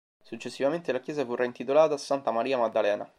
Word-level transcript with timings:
Successivamente 0.23 0.91
la 0.91 0.99
chiesa 0.99 1.23
fu 1.23 1.35
reintitolata 1.35 1.93
a 1.93 1.97
santa 1.97 2.31
Maria 2.31 2.57
Maddalena. 2.57 3.07